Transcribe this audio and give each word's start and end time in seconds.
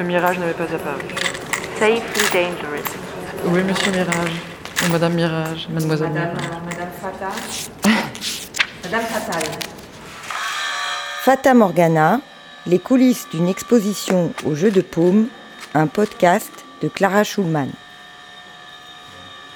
Le 0.00 0.06
mirage 0.06 0.38
n'avait 0.38 0.54
pas 0.54 0.64
apparu. 0.64 1.02
Safely 1.78 2.00
dangerous. 2.32 2.88
Oui, 3.44 3.62
monsieur 3.62 3.92
Mirage. 3.92 4.32
Ou 4.82 4.92
Madame 4.92 5.12
Mirage, 5.12 5.68
Mademoiselle 5.68 6.08
Madame, 6.08 6.36
Mirage. 6.36 6.46
euh, 6.46 6.70
Madame 6.70 6.88
Fata. 7.02 7.28
Madame 8.84 9.02
Fatal. 9.02 9.42
Fata 11.22 11.52
Morgana, 11.52 12.20
les 12.66 12.78
coulisses 12.78 13.26
d'une 13.30 13.46
exposition 13.46 14.32
au 14.46 14.54
jeu 14.54 14.70
de 14.70 14.80
paume, 14.80 15.26
un 15.74 15.86
podcast 15.86 16.50
de 16.80 16.88
Clara 16.88 17.22
Schulman. 17.22 17.68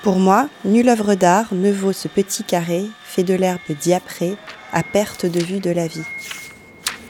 Pour 0.02 0.16
moi, 0.18 0.50
nulle 0.66 0.90
œuvre 0.90 1.14
d'art 1.14 1.46
ne 1.52 1.72
vaut 1.72 1.94
ce 1.94 2.08
petit 2.08 2.44
carré 2.44 2.84
fait 3.02 3.22
de 3.22 3.32
l'herbe 3.32 3.60
diaprée 3.80 4.36
à 4.74 4.82
perte 4.82 5.24
de 5.24 5.40
vue 5.40 5.60
de 5.60 5.70
la 5.70 5.86
vie. 5.86 6.04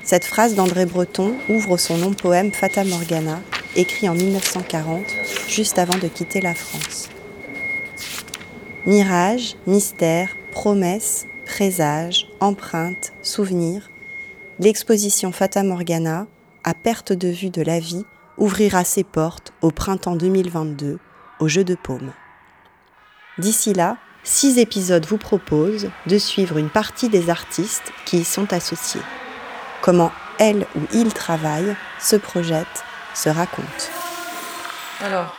Cette 0.05 0.27
phrase 0.27 0.55
d'André 0.55 0.84
Breton 0.84 1.35
ouvre 1.49 1.79
son 1.79 1.96
long 1.96 2.12
poème 2.12 2.53
Fata 2.53 2.85
Morgana, 2.85 3.40
écrit 3.75 4.07
en 4.07 4.14
1940, 4.14 5.03
juste 5.49 5.79
avant 5.79 5.96
de 5.96 6.08
quitter 6.08 6.43
la 6.43 6.54
France. 6.54 7.08
Mirage, 8.85 9.57
mystère, 9.67 10.36
promesse, 10.53 11.26
présage, 11.46 12.29
empreinte, 12.40 13.14
souvenir, 13.22 13.89
l'exposition 14.59 15.32
Fata 15.32 15.62
Morgana, 15.62 16.26
à 16.64 16.75
perte 16.75 17.14
de 17.14 17.29
vue 17.29 17.48
de 17.48 17.62
la 17.62 17.81
vie, 17.81 18.04
ouvrira 18.36 18.84
ses 18.84 19.04
portes 19.04 19.54
au 19.62 19.71
printemps 19.71 20.17
2022 20.17 20.98
au 21.40 21.48
Jeu 21.48 21.64
de 21.64 21.76
Paume. 21.82 22.12
D'ici 23.39 23.73
là, 23.73 23.96
six 24.23 24.59
épisodes 24.59 25.07
vous 25.07 25.18
proposent 25.18 25.89
de 26.07 26.18
suivre 26.18 26.59
une 26.59 26.68
partie 26.68 27.09
des 27.09 27.31
artistes 27.31 27.90
qui 28.04 28.18
y 28.18 28.25
sont 28.25 28.53
associés. 28.53 29.00
Comment 29.85 30.13
elle 30.39 30.67
ou 30.77 30.81
il 30.95 31.13
travaillent, 31.13 31.77
se 32.01 32.17
projettent, 32.17 32.84
se 33.15 33.29
racontent. 33.29 33.69
Alors, 35.01 35.37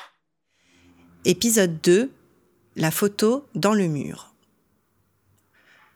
Épisode 1.26 1.82
2 1.82 2.12
La 2.76 2.92
photo 2.92 3.44
dans 3.56 3.74
le 3.74 3.88
mur. 3.88 4.36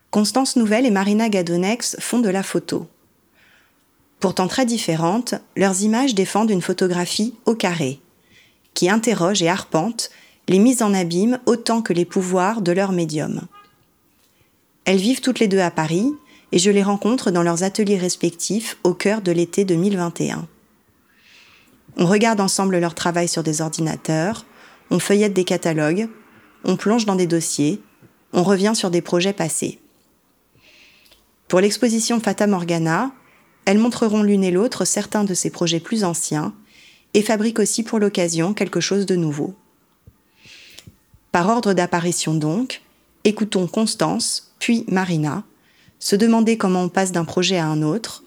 Constance 0.10 0.56
Nouvelle 0.56 0.88
et 0.88 0.90
Marina 0.90 1.30
Gadonex 1.30 1.98
font 2.00 2.18
de 2.18 2.30
la 2.30 2.42
photo. 2.42 2.88
Pourtant 4.20 4.48
très 4.48 4.66
différentes, 4.66 5.36
leurs 5.56 5.84
images 5.84 6.16
défendent 6.16 6.50
une 6.50 6.64
photographie 6.64 7.36
au 7.46 7.54
carré, 7.54 8.00
qui 8.74 8.90
interroge 8.90 9.44
et 9.44 9.48
arpente 9.48 10.10
les 10.48 10.58
mises 10.58 10.82
en 10.82 10.96
abîme 10.96 11.40
autant 11.46 11.84
que 11.84 11.94
les 11.94 12.06
pouvoirs 12.06 12.64
de 12.64 12.72
leur 12.72 12.94
médium. 12.94 13.42
Elles 14.86 14.98
vivent 14.98 15.22
toutes 15.22 15.38
les 15.38 15.48
deux 15.48 15.60
à 15.60 15.70
Paris 15.70 16.16
et 16.52 16.60
je 16.60 16.72
les 16.72 16.84
rencontre 16.84 17.32
dans 17.32 17.44
leurs 17.44 17.64
ateliers 17.64 17.98
respectifs 17.98 18.78
au 18.84 18.94
cœur 18.94 19.22
de 19.22 19.32
l'été 19.32 19.66
2021. 19.66 20.48
On 21.98 22.06
regarde 22.06 22.40
ensemble 22.40 22.78
leur 22.78 22.96
travail 22.96 23.28
sur 23.28 23.44
des 23.44 23.62
ordinateurs, 23.62 24.46
on 24.90 25.00
feuillette 25.00 25.34
des 25.34 25.44
catalogues, 25.44 26.08
on 26.64 26.76
plonge 26.76 27.06
dans 27.06 27.16
des 27.16 27.28
dossiers, 27.28 27.82
on 28.34 28.44
revient 28.44 28.74
sur 28.76 28.92
des 28.92 29.02
projets 29.02 29.34
passés. 29.34 29.80
Pour 31.48 31.60
l'exposition 31.60 32.20
Fata 32.20 32.48
Morgana, 32.48 33.12
elles 33.66 33.80
montreront 33.80 34.24
l'une 34.24 34.44
et 34.44 34.52
l'autre 34.52 34.86
certains 34.86 35.24
de 35.24 35.34
ces 35.34 35.50
projets 35.50 35.80
plus 35.80 36.04
anciens 36.04 36.54
et 37.14 37.22
fabriquent 37.22 37.60
aussi 37.60 37.84
pour 37.84 38.00
l'occasion 38.00 38.54
quelque 38.54 38.80
chose 38.80 39.06
de 39.06 39.16
nouveau. 39.16 39.56
Par 41.32 41.50
ordre 41.50 41.74
d'apparition 41.74 42.34
donc, 42.34 42.82
écoutons 43.24 43.68
Constance, 43.68 44.54
puis 44.60 44.86
Marina, 44.88 45.44
se 46.00 46.16
demander 46.16 46.58
comment 46.58 46.84
on 46.84 46.90
passe 46.90 47.12
d'un 47.12 47.26
projet 47.26 47.58
à 47.58 47.68
un 47.68 47.82
autre, 47.82 48.24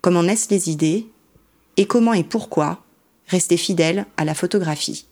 comment 0.00 0.22
naissent 0.22 0.50
les 0.50 0.70
idées, 0.70 1.06
et 1.76 1.86
comment 1.86 2.12
et 2.12 2.24
pourquoi 2.24 2.82
rester 3.26 3.56
fidèle 3.56 4.06
à 4.16 4.24
la 4.24 4.34
photographie. 4.34 5.06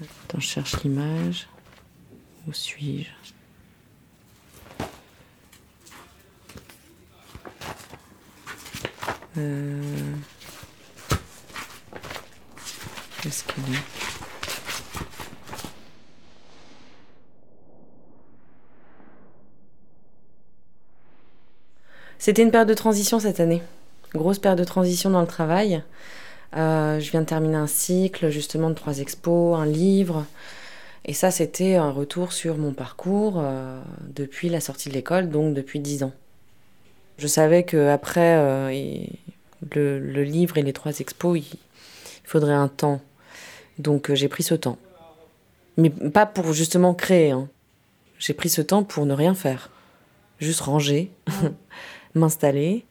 attends, 0.00 0.40
je 0.40 0.46
cherche 0.46 0.82
l'image. 0.82 1.48
Où 2.46 2.52
suis-je? 2.52 3.10
Euh... 9.38 10.14
Qu'est-ce 13.20 13.44
qu'elle 13.44 13.74
est 13.74 14.05
C'était 22.26 22.42
une 22.42 22.50
période 22.50 22.68
de 22.68 22.74
transition 22.74 23.20
cette 23.20 23.38
année. 23.38 23.62
Grosse 24.12 24.40
période 24.40 24.58
de 24.58 24.64
transition 24.64 25.10
dans 25.10 25.20
le 25.20 25.28
travail. 25.28 25.84
Euh, 26.56 26.98
je 26.98 27.08
viens 27.12 27.20
de 27.20 27.26
terminer 27.26 27.54
un 27.54 27.68
cycle 27.68 28.30
justement 28.30 28.68
de 28.68 28.74
trois 28.74 28.98
expos, 28.98 29.56
un 29.56 29.64
livre. 29.64 30.26
Et 31.04 31.12
ça, 31.12 31.30
c'était 31.30 31.76
un 31.76 31.92
retour 31.92 32.32
sur 32.32 32.58
mon 32.58 32.72
parcours 32.72 33.34
euh, 33.36 33.80
depuis 34.12 34.48
la 34.48 34.58
sortie 34.58 34.88
de 34.88 34.94
l'école, 34.94 35.28
donc 35.28 35.54
depuis 35.54 35.78
dix 35.78 36.02
ans. 36.02 36.10
Je 37.18 37.28
savais 37.28 37.62
qu'après 37.62 38.34
euh, 38.38 38.70
et 38.70 39.08
le, 39.76 40.00
le 40.00 40.24
livre 40.24 40.58
et 40.58 40.62
les 40.62 40.72
trois 40.72 40.98
expos, 40.98 41.38
il, 41.38 41.58
faudrait 42.24 42.54
un 42.54 42.66
temps. 42.66 43.00
Donc 43.78 44.10
euh, 44.10 44.16
j'ai 44.16 44.26
pris 44.26 44.42
ce 44.42 44.56
temps. 44.56 44.78
Mais 45.76 45.90
pas 45.90 46.26
pour 46.26 46.52
justement 46.52 46.92
créer. 46.92 47.30
hein. 47.30 47.48
J'ai 48.18 48.34
pris 48.34 48.48
ce 48.48 48.62
temps 48.62 48.82
pour 48.82 49.06
ne 49.06 49.14
rien 49.14 49.36
faire. 49.36 49.70
Juste 50.40 50.62
ranger, 50.62 51.12
m'installer. 52.16 52.84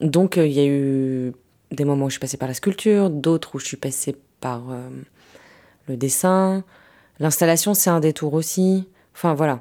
Donc 0.00 0.38
euh, 0.38 0.46
il 0.46 0.52
y 0.52 0.60
a 0.60 0.66
eu 0.66 1.32
des 1.70 1.84
moments 1.84 2.06
où 2.06 2.08
je 2.08 2.14
suis 2.14 2.20
passée 2.20 2.36
par 2.36 2.48
la 2.48 2.54
sculpture, 2.54 3.10
d'autres 3.10 3.54
où 3.54 3.58
je 3.58 3.66
suis 3.66 3.76
passée 3.76 4.16
par 4.40 4.70
euh, 4.70 4.88
le 5.88 5.96
dessin. 5.96 6.64
L'installation, 7.20 7.74
c'est 7.74 7.90
un 7.90 8.00
détour 8.00 8.34
aussi. 8.34 8.88
Enfin 9.14 9.34
voilà. 9.34 9.60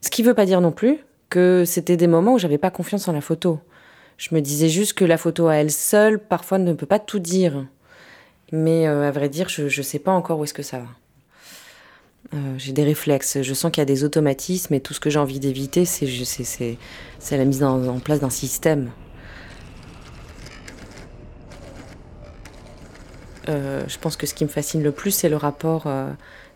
Ce 0.00 0.10
qui 0.10 0.22
veut 0.22 0.34
pas 0.34 0.46
dire 0.46 0.60
non 0.60 0.72
plus 0.72 0.98
que 1.30 1.64
c'était 1.66 1.96
des 1.96 2.06
moments 2.06 2.34
où 2.34 2.38
j'avais 2.38 2.58
pas 2.58 2.70
confiance 2.70 3.08
en 3.08 3.12
la 3.12 3.20
photo. 3.20 3.58
Je 4.16 4.34
me 4.34 4.40
disais 4.40 4.68
juste 4.68 4.92
que 4.92 5.04
la 5.04 5.18
photo 5.18 5.48
à 5.48 5.56
elle 5.56 5.72
seule, 5.72 6.20
parfois, 6.20 6.58
ne 6.58 6.72
peut 6.72 6.86
pas 6.86 7.00
tout 7.00 7.18
dire. 7.18 7.66
Mais 8.52 8.86
euh, 8.86 9.08
à 9.08 9.10
vrai 9.10 9.28
dire, 9.28 9.48
je 9.48 9.64
ne 9.64 9.82
sais 9.82 9.98
pas 9.98 10.12
encore 10.12 10.38
où 10.38 10.44
est-ce 10.44 10.54
que 10.54 10.62
ça 10.62 10.78
va. 10.78 10.86
Euh, 12.32 12.54
j'ai 12.56 12.72
des 12.72 12.84
réflexes, 12.84 13.42
je 13.42 13.54
sens 13.54 13.70
qu'il 13.70 13.80
y 13.80 13.82
a 13.82 13.86
des 13.86 14.02
automatismes 14.02 14.72
et 14.74 14.80
tout 14.80 14.94
ce 14.94 15.00
que 15.00 15.10
j'ai 15.10 15.18
envie 15.18 15.40
d'éviter, 15.40 15.84
c'est 15.84 16.06
la 17.30 17.44
mise 17.44 17.62
en, 17.62 17.98
place 17.98 18.20
d'un 18.20 18.30
système. 18.30 18.90
Euh, 23.48 23.84
je 23.86 23.98
pense 23.98 24.16
que 24.16 24.26
ce 24.26 24.32
qui 24.32 24.44
me 24.44 24.48
fascine 24.48 24.82
le 24.82 24.90
plus, 24.90 25.10
c'est 25.10 25.28
le 25.28 25.36
rapport 25.36 25.82
euh, 25.86 26.10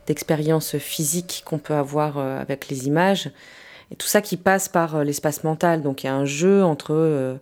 d'expérience 0.07 0.79
physique 0.79 1.43
qu'on 1.45 1.59
peut 1.59 1.75
avoir 1.75 2.17
avec 2.17 2.69
les 2.69 2.87
images. 2.87 3.31
Et 3.91 3.97
tout 3.97 4.07
ça 4.07 4.23
qui 4.23 4.37
passe 4.37 4.69
par 4.69 5.05
l'espace 5.05 5.45
mental. 5.45 5.83
Donc 5.83 6.03
il 6.03 6.07
y 6.07 6.11
a 6.11 6.15
un 6.15 6.25
jeu 6.25 6.65
entre 6.65 7.39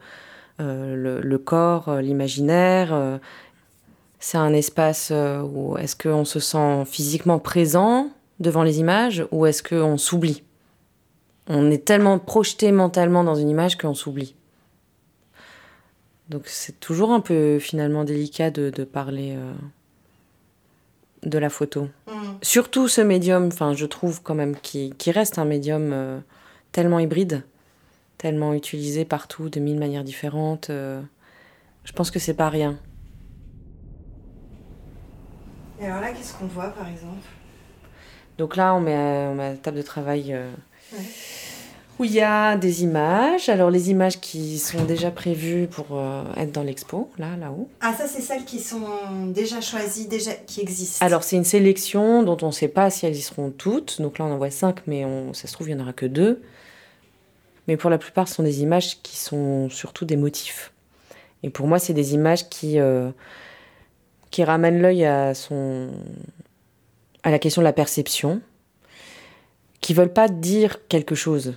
le, 0.59 1.37
corps, 1.39 1.97
l'imaginaire. 2.01 3.21
c'est 4.19 4.39
un 4.39 4.53
espace 4.53 5.13
où 5.13 5.79
est-ce 5.79 5.95
qu'on 5.95 6.25
se 6.25 6.41
sent 6.41 6.85
physiquement 6.87 7.39
présent 7.39 8.11
devant 8.41 8.63
les 8.63 8.81
images 8.81 9.27
ou 9.31 9.47
est-ce 9.47 9.63
qu'on 9.63 9.97
s'oublie? 9.97 10.43
On 11.49 11.71
est 11.71 11.85
tellement 11.85 12.19
projeté 12.19 12.73
mentalement 12.73 13.25
dans 13.25 13.37
une 13.37 13.49
image 13.49 13.79
qu'on 13.79 13.95
s'oublie. 13.95 14.35
Donc 16.29 16.43
c'est 16.47 16.81
toujours 16.81 17.13
un 17.13 17.21
peu 17.21 17.59
finalement 17.61 18.03
délicat 18.03 18.51
de, 18.51 18.71
de 18.71 18.83
parler 18.83 19.35
euh, 19.37 19.53
de 21.23 21.39
la 21.39 21.51
photo. 21.51 21.89
Surtout 22.43 22.89
ce 22.89 23.01
médium, 23.01 23.47
enfin 23.47 23.75
je 23.75 23.87
trouve 23.87 24.23
quand 24.23 24.35
même 24.35 24.57
qui, 24.57 24.93
qui 24.99 25.13
reste 25.13 25.39
un 25.39 25.45
médium 25.45 25.93
euh, 25.93 26.19
tellement 26.73 26.99
hybride, 26.99 27.45
tellement 28.19 28.55
utilisé 28.55 29.05
partout 29.05 29.49
de 29.49 29.61
mille 29.61 29.79
manières 29.79 30.05
différentes. 30.05 30.71
euh, 30.71 31.01
je 31.85 31.93
pense 31.93 32.11
que 32.11 32.19
c'est 32.19 32.35
pas 32.35 32.49
rien. 32.49 32.77
Et 35.81 35.87
alors 35.87 36.01
là, 36.01 36.11
qu'est-ce 36.11 36.35
qu'on 36.35 36.47
voit 36.47 36.71
par 36.71 36.89
exemple? 36.89 37.23
Donc 38.39 38.57
là, 38.57 38.75
on 38.75 38.81
met, 38.81 38.95
euh, 38.95 39.31
on 39.31 39.35
met 39.35 39.51
la 39.51 39.57
table 39.57 39.79
de 39.79 39.83
travail 39.83 40.35
euh, 40.35 40.51
où 41.99 42.05
il 42.05 42.13
y 42.13 42.21
a 42.21 42.57
des 42.57 42.83
images. 42.83 43.49
Alors 43.49 43.71
les 43.71 43.91
images 43.91 44.21
qui 44.21 44.59
sont 44.59 44.85
déjà 44.85 45.11
prévues 45.11 45.67
pour 45.67 45.87
euh, 45.93 46.23
être 46.37 46.53
dans 46.53 46.63
l'expo, 46.63 47.11
là, 47.19 47.37
là-haut. 47.39 47.69
Ah, 47.81 47.95
ça, 47.95 48.07
c'est 48.07 48.21
celles 48.21 48.45
qui 48.45 48.61
sont 48.61 48.87
déjà 49.29 49.61
choisies, 49.61 50.07
déjà 50.07 50.33
qui 50.33 50.61
existent. 50.61 51.05
Alors 51.05 51.25
c'est 51.25 51.37
une 51.37 51.45
sélection 51.45 52.23
dont 52.23 52.37
on 52.43 52.49
ne 52.49 52.53
sait 52.53 52.69
pas 52.69 52.91
si 52.91 53.07
elles 53.07 53.17
y 53.17 53.23
seront 53.23 53.51
toutes. 53.51 54.01
Donc 54.01 54.19
là, 54.19 54.27
on 54.27 54.33
en 54.33 54.39
voit 54.39 54.51
cinq, 54.51 54.87
mais 54.87 55.05
on, 55.05 55.33
ça 55.33 55.49
se 55.49 55.53
trouve, 55.53 55.69
il 55.69 55.75
n'y 55.75 55.81
en 55.81 55.85
aura 55.85 55.93
que 55.93 56.07
deux. 56.07 56.43
Mais 57.69 57.77
pour 57.77 57.91
la 57.91 57.99
plupart, 57.99 58.29
ce 58.29 58.35
sont 58.35 58.43
des 58.43 58.63
images 58.63 59.03
qui 59.03 59.17
sont 59.17 59.69
surtout 59.71 60.05
des 60.05 60.17
motifs. 60.17 60.73
Et 61.43 61.51
pour 61.51 61.67
moi, 61.67 61.79
c'est 61.79 61.95
des 61.95 62.15
images 62.15 62.49
qui, 62.49 62.79
euh, 62.79 63.11
qui 64.31 64.45
ramènent 64.45 64.81
l'œil 64.81 65.05
à, 65.05 65.35
son, 65.35 65.91
à 67.27 67.31
la 67.33 67.41
question 67.41 67.61
de 67.61 67.65
la 67.65 67.73
perception, 67.73 68.41
qui 69.81 69.95
veulent 69.95 70.13
pas 70.13 70.29
dire 70.29 70.87
quelque 70.87 71.17
chose. 71.17 71.55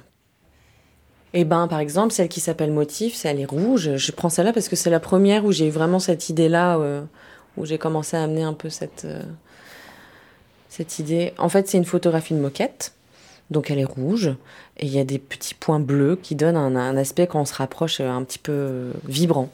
Eh 1.35 1.45
ben, 1.45 1.67
par 1.67 1.77
exemple, 1.77 2.11
celle 2.11 2.27
qui 2.27 2.39
s'appelle 2.39 2.71
Motif, 2.71 3.23
elle 3.23 3.39
est 3.39 3.45
rouge. 3.45 3.95
Je 3.95 4.11
prends 4.11 4.29
celle-là 4.29 4.51
parce 4.51 4.67
que 4.67 4.75
c'est 4.75 4.89
la 4.89 4.99
première 4.99 5.45
où 5.45 5.51
j'ai 5.51 5.67
eu 5.67 5.69
vraiment 5.69 5.99
cette 5.99 6.27
idée-là, 6.27 6.79
euh, 6.79 7.03
où 7.55 7.65
j'ai 7.67 7.77
commencé 7.77 8.17
à 8.17 8.23
amener 8.23 8.41
un 8.41 8.53
peu 8.53 8.69
cette, 8.69 9.05
euh, 9.05 9.21
cette 10.69 10.97
idée. 10.97 11.33
En 11.37 11.49
fait, 11.49 11.67
c'est 11.67 11.77
une 11.77 11.85
photographie 11.85 12.33
de 12.33 12.39
moquette. 12.39 12.93
Donc 13.51 13.69
elle 13.69 13.77
est 13.77 13.85
rouge 13.85 14.35
et 14.77 14.87
il 14.87 14.91
y 14.91 14.99
a 14.99 15.03
des 15.03 15.19
petits 15.19 15.53
points 15.53 15.79
bleus 15.79 16.19
qui 16.21 16.33
donnent 16.33 16.57
un, 16.57 16.97
aspect 16.97 17.27
quand 17.27 17.41
on 17.41 17.45
se 17.45 17.53
rapproche 17.53 17.99
un 17.99 18.23
petit 18.23 18.39
peu 18.39 18.91
vibrant, 19.05 19.49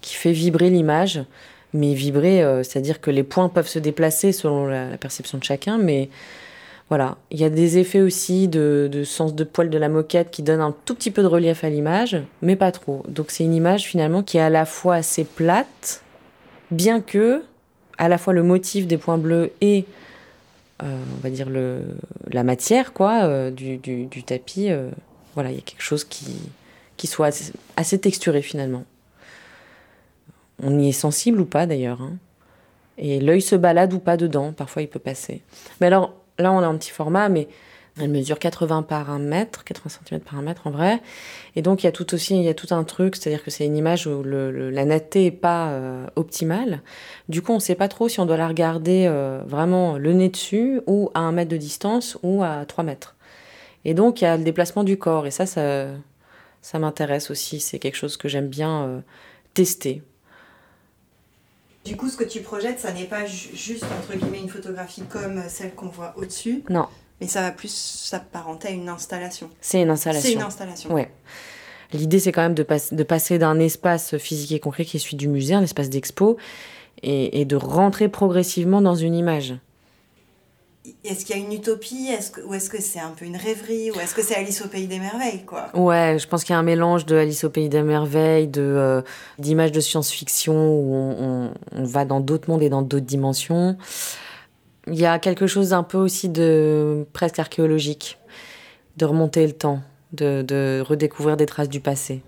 qui 0.00 0.14
fait 0.14 0.32
vibrer 0.32 0.70
l'image. 0.70 1.24
Mais 1.72 1.94
vibrer, 1.94 2.42
euh, 2.42 2.62
c'est-à-dire 2.62 3.00
que 3.00 3.10
les 3.10 3.22
points 3.22 3.48
peuvent 3.48 3.68
se 3.68 3.78
déplacer 3.78 4.32
selon 4.32 4.66
la 4.66 4.96
perception 4.96 5.38
de 5.38 5.44
chacun, 5.44 5.78
mais 5.78 6.08
voilà, 6.88 7.16
il 7.32 7.40
y 7.40 7.44
a 7.44 7.50
des 7.50 7.78
effets 7.78 8.00
aussi 8.00 8.46
de, 8.46 9.02
sens 9.04 9.34
de 9.34 9.42
poil 9.42 9.70
de 9.70 9.78
la 9.78 9.88
moquette 9.88 10.30
qui 10.30 10.42
donnent 10.42 10.60
un 10.60 10.74
tout 10.84 10.94
petit 10.94 11.10
peu 11.10 11.22
de 11.22 11.26
relief 11.26 11.64
à 11.64 11.68
l'image, 11.68 12.16
mais 12.42 12.54
pas 12.54 12.70
trop. 12.70 13.02
Donc 13.08 13.30
c'est 13.30 13.42
une 13.42 13.54
image 13.54 13.84
finalement 13.84 14.22
qui 14.22 14.36
est 14.36 14.40
à 14.40 14.50
la 14.50 14.64
fois 14.64 14.94
assez 14.94 15.24
plate, 15.24 16.02
bien 16.70 17.00
que 17.00 17.42
à 17.98 18.08
la 18.08 18.18
fois 18.18 18.32
le 18.32 18.42
motif 18.42 18.86
des 18.86 18.98
points 18.98 19.18
bleus 19.18 19.50
et 19.60 19.84
euh, 20.82 21.02
on 21.16 21.20
va 21.22 21.30
dire 21.30 21.48
le, 21.48 21.82
la 22.30 22.44
matière 22.44 22.92
quoi 22.92 23.24
euh, 23.24 23.50
du, 23.50 24.22
tapis, 24.24 24.70
euh, 24.70 24.90
voilà, 25.34 25.50
il 25.50 25.56
y 25.56 25.58
a 25.58 25.62
quelque 25.62 25.82
chose 25.82 26.04
qui, 26.04 26.26
qui 26.96 27.06
soit 27.06 27.30
assez, 27.76 27.98
texturé 27.98 28.42
finalement. 28.42 28.84
On 30.62 30.78
y 30.78 30.88
est 30.88 30.92
sensible 30.92 31.40
ou 31.40 31.46
pas 31.46 31.66
d'ailleurs. 31.66 32.00
Hein. 32.02 32.16
Et 32.98 33.20
l'œil 33.20 33.42
se 33.42 33.56
balade 33.56 33.92
ou 33.92 33.98
pas 33.98 34.16
dedans, 34.16 34.52
parfois 34.52 34.82
il 34.82 34.88
peut 34.88 34.98
passer. 34.98 35.42
Mais 35.80 35.86
alors, 35.86 36.14
Là, 36.38 36.52
on 36.52 36.58
a 36.58 36.66
un 36.66 36.76
petit 36.76 36.90
format, 36.90 37.28
mais 37.28 37.48
elle 37.98 38.10
mesure 38.10 38.38
80 38.38 38.82
par 38.82 39.10
1 39.10 39.20
mètre, 39.20 39.64
80 39.64 40.00
cm 40.06 40.20
par 40.20 40.38
1 40.38 40.42
mètre 40.42 40.66
en 40.66 40.70
vrai. 40.70 41.00
Et 41.54 41.62
donc, 41.62 41.82
il 41.82 41.86
y 41.86 41.88
a 41.88 41.92
tout 41.92 42.12
aussi, 42.12 42.36
il 42.36 42.42
y 42.42 42.48
a 42.48 42.54
tout 42.54 42.74
un 42.74 42.84
truc, 42.84 43.16
c'est-à-dire 43.16 43.42
que 43.42 43.50
c'est 43.50 43.64
une 43.64 43.76
image 43.76 44.06
où 44.06 44.22
la 44.22 44.84
netteté 44.84 45.24
n'est 45.24 45.30
pas 45.30 45.68
euh, 45.68 46.06
optimale. 46.14 46.82
Du 47.30 47.40
coup, 47.40 47.52
on 47.52 47.56
ne 47.56 47.60
sait 47.60 47.74
pas 47.74 47.88
trop 47.88 48.08
si 48.08 48.20
on 48.20 48.26
doit 48.26 48.36
la 48.36 48.48
regarder 48.48 49.06
euh, 49.08 49.40
vraiment 49.46 49.96
le 49.96 50.12
nez 50.12 50.28
dessus, 50.28 50.82
ou 50.86 51.10
à 51.14 51.20
1 51.20 51.32
mètre 51.32 51.50
de 51.50 51.56
distance, 51.56 52.18
ou 52.22 52.42
à 52.42 52.66
3 52.66 52.84
mètres. 52.84 53.16
Et 53.86 53.94
donc, 53.94 54.20
il 54.20 54.24
y 54.24 54.26
a 54.26 54.36
le 54.36 54.44
déplacement 54.44 54.84
du 54.84 54.98
corps. 54.98 55.26
Et 55.26 55.30
ça, 55.30 55.46
ça, 55.46 56.78
m'intéresse 56.78 57.30
aussi. 57.30 57.60
C'est 57.60 57.78
quelque 57.78 57.96
chose 57.96 58.18
que 58.18 58.28
j'aime 58.28 58.48
bien 58.48 58.84
euh, 58.84 59.00
tester. 59.54 60.02
Du 61.86 61.96
coup, 61.96 62.08
ce 62.08 62.16
que 62.16 62.24
tu 62.24 62.40
projettes, 62.40 62.80
ça 62.80 62.92
n'est 62.92 63.04
pas 63.04 63.26
juste 63.26 63.84
entre 63.84 64.18
guillemets 64.18 64.40
une 64.40 64.48
photographie 64.48 65.02
comme 65.08 65.42
celle 65.48 65.72
qu'on 65.72 65.86
voit 65.86 66.14
au-dessus. 66.16 66.64
Non. 66.68 66.86
Mais 67.20 67.28
ça 67.28 67.42
va 67.42 67.52
plus 67.52 67.72
s'apparenter 67.72 68.68
à 68.68 68.70
une 68.72 68.88
installation. 68.88 69.48
C'est 69.60 69.80
une 69.80 69.90
installation. 69.90 70.28
C'est 70.28 70.34
une 70.34 70.42
installation. 70.42 70.92
Ouais. 70.92 71.10
L'idée, 71.92 72.18
c'est 72.18 72.32
quand 72.32 72.42
même 72.42 72.54
de, 72.54 72.66
de 72.92 73.02
passer 73.04 73.38
d'un 73.38 73.60
espace 73.60 74.16
physique 74.18 74.50
et 74.50 74.58
concret 74.58 74.84
qui 74.84 74.96
est 74.96 75.00
celui 75.00 75.16
du 75.16 75.28
musée, 75.28 75.54
un 75.54 75.62
espace 75.62 75.88
d'expo, 75.88 76.36
et, 77.02 77.40
et, 77.40 77.44
de 77.44 77.54
rentrer 77.54 78.08
progressivement 78.08 78.80
dans 78.80 78.96
une 78.96 79.14
image. 79.14 79.54
Est-ce 81.04 81.24
qu'il 81.24 81.36
y 81.36 81.40
a 81.40 81.42
une 81.42 81.52
utopie? 81.52 82.10
Ou 82.46 82.54
est-ce 82.54 82.70
que 82.70 82.80
c'est 82.80 83.00
un 83.00 83.10
peu 83.10 83.24
une 83.24 83.36
rêverie? 83.36 83.90
Ou 83.90 84.00
est-ce 84.00 84.14
que 84.14 84.22
c'est 84.22 84.34
Alice 84.34 84.62
au 84.64 84.68
Pays 84.68 84.86
des 84.86 84.98
Merveilles 84.98 85.44
quoi? 85.44 85.68
Ouais, 85.74 86.16
je 86.18 86.26
pense 86.26 86.44
qu'il 86.44 86.52
y 86.52 86.56
a 86.56 86.58
un 86.58 86.64
mélange 86.64 87.06
de 87.06 87.16
Alice 87.16 87.44
au 87.44 87.50
Pays 87.50 87.68
des 87.68 87.82
Merveilles, 87.82 88.48
de, 88.48 88.62
euh, 88.62 89.02
d'images 89.38 89.72
de 89.72 89.80
science-fiction 89.80 90.54
où 90.54 90.94
on, 90.94 91.50
va 91.84 92.04
dans 92.04 92.20
d'autres 92.20 92.50
mondes 92.50 92.62
et 92.62 92.68
dans 92.68 92.82
d'autres 92.82 93.06
dimensions. 93.06 93.76
Il 94.86 94.98
y 94.98 95.06
a 95.06 95.18
quelque 95.18 95.46
chose 95.46 95.70
d'un 95.70 95.82
peu 95.82 95.98
aussi 95.98 96.28
de 96.28 97.06
presque 97.12 97.38
archéologique, 97.38 98.18
de 98.96 99.04
remonter 99.04 99.46
le 99.46 99.52
temps, 99.52 99.80
de, 100.12 100.42
de 100.42 100.82
redécouvrir 100.86 101.36
des 101.36 101.46
traces 101.46 101.68
du 101.68 101.80
passé. 101.80 102.22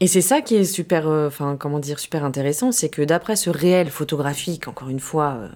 Et 0.00 0.06
c'est 0.06 0.22
ça 0.22 0.40
qui 0.40 0.56
est 0.56 0.64
super, 0.64 1.08
euh, 1.08 1.28
enfin 1.28 1.56
comment 1.58 1.78
dire, 1.78 1.98
super 1.98 2.24
intéressant, 2.24 2.72
c'est 2.72 2.88
que 2.88 3.02
d'après 3.02 3.36
ce 3.36 3.50
réel 3.50 3.90
photographique, 3.90 4.66
encore 4.66 4.88
une 4.88 4.98
fois, 4.98 5.36
euh, 5.38 5.48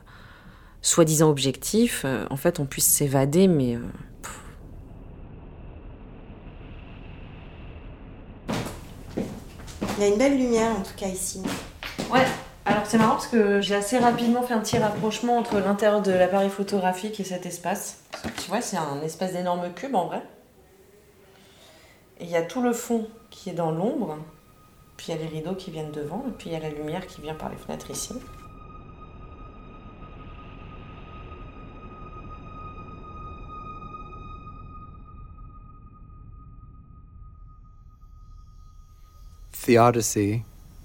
soi-disant 0.85 1.31
objectif, 1.31 2.03
euh, 2.05 2.27
en 2.31 2.37
fait, 2.37 2.61
on 2.61 2.67
puisse 2.67 2.87
s'évader, 2.87 3.49
mais. 3.49 3.77
Euh, 3.77 3.81
Il 9.97 10.03
y 10.03 10.07
a 10.07 10.09
une 10.09 10.19
belle 10.19 10.37
lumière 10.37 10.73
en 10.73 10.83
tout 10.83 10.95
cas 10.97 11.07
ici. 11.07 11.41
Ouais, 12.11 12.27
alors 12.65 12.83
c'est 12.85 12.99
marrant 12.99 13.13
parce 13.13 13.29
que 13.29 13.61
j'ai 13.61 13.77
assez 13.77 13.97
rapidement 13.97 14.43
fait 14.43 14.53
un 14.53 14.59
petit 14.59 14.77
rapprochement 14.77 15.39
entre 15.39 15.61
l'intérieur 15.61 16.03
de 16.03 16.11
l'appareil 16.11 16.51
photographique 16.51 17.21
et 17.21 17.25
cet 17.25 17.47
espace. 17.47 18.01
Tu 18.43 18.49
vois, 18.49 18.61
c'est 18.61 18.77
un 18.77 19.01
espèce 19.03 19.35
d'énorme 19.35 19.73
cube 19.73 19.95
en 19.95 20.07
vrai. 20.07 20.21
Et 22.19 22.25
il 22.25 22.31
y 22.31 22.37
a 22.37 22.43
tout 22.43 22.61
le 22.61 22.73
fond 22.73 23.07
qui 23.31 23.51
est 23.51 23.55
dans 23.55 23.71
l'ombre, 23.71 24.19
puis 24.97 25.07
il 25.09 25.15
y 25.15 25.19
a 25.19 25.21
les 25.21 25.29
rideaux 25.29 25.55
qui 25.55 25.71
viennent 25.71 25.93
devant, 25.93 26.25
et 26.29 26.33
puis 26.33 26.51
il 26.51 26.53
y 26.55 26.57
a 26.57 26.61
la 26.61 26.71
lumière 26.71 27.07
qui 27.07 27.21
vient 27.21 27.35
par 27.35 27.49
les 27.49 27.57
fenêtres 27.57 27.91
ici. 27.93 28.15
The 39.65 39.79
Odyssey 39.79 40.45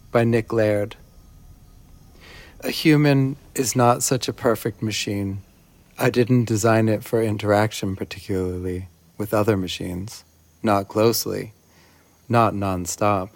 by 0.10 0.24
Nick 0.24 0.54
Laird. 0.54 0.96
A 2.62 2.72
human 2.72 3.36
is 3.54 3.76
not 3.76 4.04
such 4.04 4.30
a 4.30 4.34
perfect 4.34 4.82
machine. 4.82 5.42
I 5.98 6.10
didn't 6.10 6.46
design 6.46 6.88
it 6.88 7.04
for 7.04 7.22
interaction 7.22 7.98
particularly 7.98 8.88
with 9.18 9.34
other 9.34 9.58
machines, 9.58 10.24
not 10.64 10.88
closely, 10.88 11.52
not 12.30 12.54
nonstop. 12.54 13.32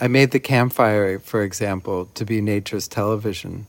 I 0.00 0.08
made 0.08 0.32
the 0.32 0.40
campfire, 0.40 1.20
for 1.20 1.42
example, 1.42 2.06
to 2.14 2.24
be 2.24 2.40
nature's 2.40 2.88
television, 2.88 3.68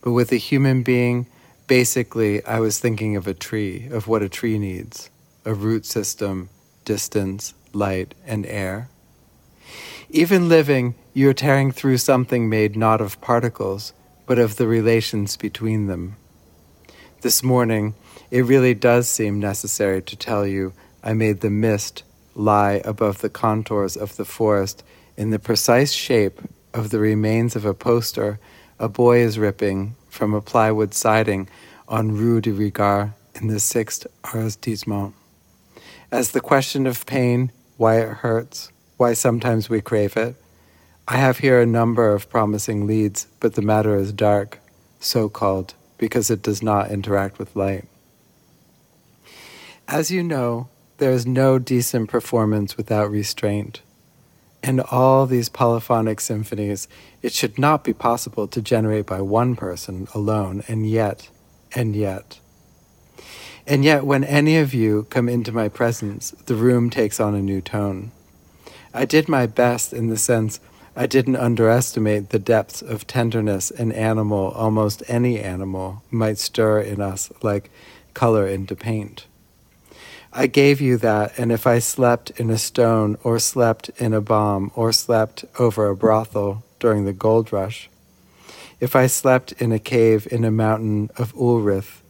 but 0.00 0.12
with 0.12 0.32
a 0.32 0.36
human 0.36 0.82
being, 0.82 1.26
basically, 1.66 2.42
I 2.46 2.58
was 2.58 2.80
thinking 2.80 3.16
of 3.16 3.26
a 3.26 3.34
tree, 3.34 3.88
of 3.90 4.08
what 4.08 4.22
a 4.22 4.30
tree 4.30 4.58
needs 4.58 5.10
a 5.44 5.52
root 5.52 5.84
system, 5.84 6.48
distance, 6.86 7.52
light, 7.74 8.14
and 8.24 8.46
air. 8.46 8.88
Even 10.16 10.48
living, 10.48 10.94
you're 11.12 11.34
tearing 11.34 11.72
through 11.72 11.98
something 11.98 12.48
made 12.48 12.76
not 12.76 13.00
of 13.00 13.20
particles, 13.20 13.92
but 14.26 14.38
of 14.38 14.54
the 14.54 14.68
relations 14.68 15.36
between 15.36 15.88
them. 15.88 16.14
This 17.22 17.42
morning, 17.42 17.96
it 18.30 18.44
really 18.44 18.74
does 18.74 19.08
seem 19.08 19.40
necessary 19.40 20.00
to 20.02 20.14
tell 20.14 20.46
you 20.46 20.72
I 21.02 21.14
made 21.14 21.40
the 21.40 21.50
mist 21.50 22.04
lie 22.36 22.80
above 22.84 23.22
the 23.22 23.28
contours 23.28 23.96
of 23.96 24.14
the 24.14 24.24
forest 24.24 24.84
in 25.16 25.30
the 25.30 25.40
precise 25.40 25.90
shape 25.90 26.40
of 26.72 26.90
the 26.90 27.00
remains 27.00 27.56
of 27.56 27.64
a 27.64 27.74
poster 27.74 28.38
a 28.78 28.88
boy 28.88 29.18
is 29.18 29.36
ripping 29.36 29.96
from 30.08 30.32
a 30.32 30.40
plywood 30.40 30.94
siding 30.94 31.48
on 31.88 32.16
Rue 32.16 32.40
de 32.40 32.52
Rigard 32.52 33.14
in 33.34 33.48
the 33.48 33.56
6th 33.56 34.06
arrondissement. 34.32 35.12
As 36.12 36.30
the 36.30 36.40
question 36.40 36.86
of 36.86 37.04
pain, 37.04 37.50
why 37.76 37.98
it 37.98 38.18
hurts, 38.18 38.70
why 38.96 39.12
sometimes 39.12 39.68
we 39.68 39.80
crave 39.80 40.16
it. 40.16 40.36
I 41.06 41.16
have 41.16 41.38
here 41.38 41.60
a 41.60 41.66
number 41.66 42.14
of 42.14 42.30
promising 42.30 42.86
leads, 42.86 43.26
but 43.40 43.54
the 43.54 43.62
matter 43.62 43.94
is 43.96 44.12
dark, 44.12 44.60
so 45.00 45.28
called, 45.28 45.74
because 45.98 46.30
it 46.30 46.42
does 46.42 46.62
not 46.62 46.90
interact 46.90 47.38
with 47.38 47.54
light. 47.54 47.84
As 49.86 50.10
you 50.10 50.22
know, 50.22 50.68
there 50.98 51.10
is 51.10 51.26
no 51.26 51.58
decent 51.58 52.08
performance 52.08 52.76
without 52.76 53.10
restraint. 53.10 53.82
In 54.62 54.80
all 54.80 55.26
these 55.26 55.50
polyphonic 55.50 56.20
symphonies, 56.20 56.88
it 57.20 57.34
should 57.34 57.58
not 57.58 57.84
be 57.84 57.92
possible 57.92 58.48
to 58.48 58.62
generate 58.62 59.04
by 59.04 59.20
one 59.20 59.56
person 59.56 60.08
alone, 60.14 60.62
and 60.68 60.88
yet, 60.88 61.28
and 61.74 61.94
yet. 61.94 62.38
And 63.66 63.84
yet, 63.84 64.06
when 64.06 64.24
any 64.24 64.56
of 64.56 64.72
you 64.72 65.06
come 65.10 65.28
into 65.28 65.52
my 65.52 65.68
presence, 65.68 66.30
the 66.46 66.54
room 66.54 66.88
takes 66.88 67.20
on 67.20 67.34
a 67.34 67.42
new 67.42 67.60
tone. 67.60 68.12
I 68.96 69.04
did 69.04 69.28
my 69.28 69.46
best 69.46 69.92
in 69.92 70.06
the 70.06 70.16
sense 70.16 70.60
I 70.94 71.06
didn't 71.06 71.34
underestimate 71.34 72.30
the 72.30 72.38
depths 72.38 72.80
of 72.80 73.08
tenderness 73.08 73.72
an 73.72 73.90
animal, 73.90 74.52
almost 74.52 75.02
any 75.08 75.40
animal, 75.40 76.04
might 76.12 76.38
stir 76.38 76.80
in 76.80 77.00
us 77.00 77.32
like 77.42 77.70
color 78.14 78.46
into 78.46 78.76
paint. 78.76 79.26
I 80.32 80.46
gave 80.46 80.80
you 80.80 80.96
that, 80.98 81.36
and 81.36 81.50
if 81.50 81.66
I 81.66 81.80
slept 81.80 82.30
in 82.38 82.50
a 82.50 82.58
stone, 82.58 83.18
or 83.24 83.40
slept 83.40 83.88
in 83.98 84.12
a 84.12 84.20
bomb, 84.20 84.70
or 84.76 84.92
slept 84.92 85.44
over 85.58 85.88
a 85.88 85.96
brothel 85.96 86.62
during 86.78 87.04
the 87.04 87.12
gold 87.12 87.52
rush, 87.52 87.90
if 88.78 88.94
I 88.94 89.08
slept 89.08 89.52
in 89.52 89.72
a 89.72 89.80
cave 89.80 90.28
in 90.30 90.44
a 90.44 90.50
mountain 90.52 91.10
of 91.16 91.34
Ulrith, 91.34 92.02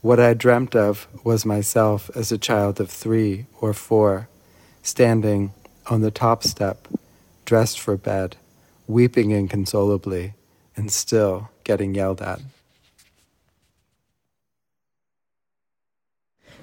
what 0.00 0.18
I 0.18 0.34
dreamt 0.34 0.74
of 0.74 1.06
was 1.22 1.44
myself 1.44 2.10
as 2.16 2.32
a 2.32 2.38
child 2.38 2.80
of 2.80 2.90
three 2.90 3.46
or 3.60 3.72
four, 3.72 4.28
standing 4.82 5.52
on 5.90 6.00
the 6.00 6.10
top 6.10 6.42
step, 6.42 6.88
dressed 7.44 7.78
for 7.80 7.96
bed, 7.96 8.36
weeping 8.88 9.30
inconsolably, 9.30 10.34
and 10.76 10.90
still 10.90 11.48
getting 11.64 11.94
yelled 11.94 12.20
at. 12.20 12.40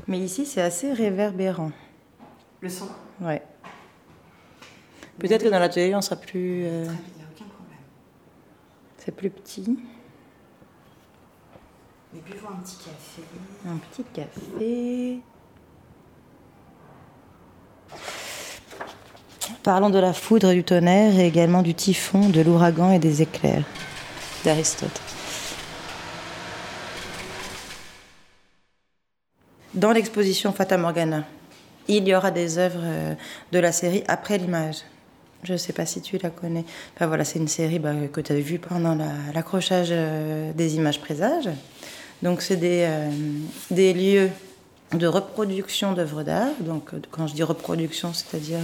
Mais 0.07 0.19
ici, 0.19 0.45
c'est 0.45 0.61
assez 0.61 0.91
réverbérant. 0.91 1.71
Le 2.61 2.69
son 2.69 2.87
Ouais. 3.21 3.41
Peut-être 5.19 5.43
que 5.43 5.49
dans 5.49 5.59
l'atelier, 5.59 5.95
on 5.95 6.01
sera 6.01 6.15
plus. 6.17 6.65
euh, 6.65 6.83
Il 6.85 6.89
n'y 6.89 7.23
aucun 7.23 7.45
problème. 7.45 7.77
c'est 8.97 9.15
plus 9.15 9.29
petit. 9.29 9.77
Mais 12.13 12.19
buvons 12.21 12.49
un 12.49 12.61
petit 12.61 12.77
café. 12.77 13.21
Un 13.67 13.77
petit 13.77 14.03
café. 14.13 15.19
Parlons 19.63 19.89
de 19.89 19.99
la 19.99 20.11
foudre 20.11 20.49
et 20.49 20.55
du 20.55 20.63
tonnerre 20.65 21.17
et 21.17 21.25
également 21.25 21.61
du 21.61 21.73
typhon, 21.73 22.27
de 22.27 22.41
l'ouragan 22.41 22.91
et 22.91 22.99
des 22.99 23.21
éclairs 23.21 23.63
d'Aristote. 24.43 24.99
Dans 29.73 29.93
l'exposition 29.93 30.51
Fata 30.51 30.77
Morgana, 30.77 31.23
il 31.87 32.05
y 32.07 32.13
aura 32.13 32.29
des 32.29 32.57
œuvres 32.57 32.81
euh, 32.83 33.13
de 33.53 33.59
la 33.59 33.71
série 33.71 34.03
après 34.07 34.37
l'image. 34.37 34.79
Je 35.43 35.53
ne 35.53 35.57
sais 35.57 35.73
pas 35.73 35.85
si 35.85 36.01
tu 36.01 36.17
la 36.21 36.29
connais. 36.29 36.65
Enfin, 36.95 37.07
voilà, 37.07 37.23
c'est 37.23 37.39
une 37.39 37.47
série 37.47 37.79
bah, 37.79 37.93
que 38.11 38.19
tu 38.21 38.33
as 38.33 38.35
vue 38.35 38.59
pendant 38.59 38.95
la- 38.95 39.05
l'accrochage 39.33 39.89
euh, 39.91 40.51
des 40.53 40.75
images 40.75 40.99
présages. 40.99 41.49
Donc, 42.21 42.41
c'est 42.41 42.57
des, 42.57 42.85
euh, 42.87 43.09
des 43.71 43.93
lieux 43.93 44.29
de 44.93 45.07
reproduction 45.07 45.93
d'œuvres 45.93 46.23
d'art. 46.23 46.51
Donc, 46.59 46.91
quand 47.11 47.27
je 47.27 47.33
dis 47.33 47.43
reproduction, 47.43 48.13
c'est-à-dire 48.13 48.59